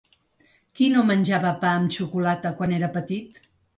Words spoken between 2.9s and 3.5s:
petit?